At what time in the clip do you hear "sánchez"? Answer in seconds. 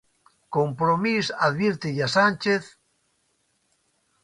2.17-2.63